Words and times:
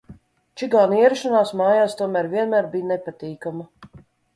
Čigānu 0.61 0.97
ierašanās 1.01 1.53
mājās 1.63 1.95
tomēr 2.03 2.33
vienmēr 2.35 2.75
bija 2.77 2.93
nepatīkama. 2.97 3.73